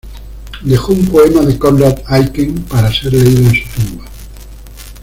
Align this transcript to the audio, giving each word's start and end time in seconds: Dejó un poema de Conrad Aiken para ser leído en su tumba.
Dejó 0.63 0.93
un 0.93 1.05
poema 1.05 1.41
de 1.41 1.59
Conrad 1.59 1.95
Aiken 2.07 2.55
para 2.63 2.91
ser 2.91 3.13
leído 3.13 3.47
en 3.47 3.51
su 3.53 3.69
tumba. 3.69 4.05